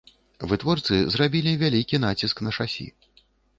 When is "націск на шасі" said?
2.07-2.91